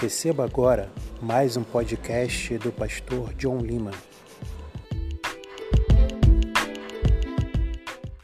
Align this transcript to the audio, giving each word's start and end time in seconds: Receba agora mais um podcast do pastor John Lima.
Receba 0.00 0.46
agora 0.46 0.90
mais 1.20 1.58
um 1.58 1.62
podcast 1.62 2.56
do 2.56 2.72
pastor 2.72 3.34
John 3.34 3.58
Lima. 3.58 3.90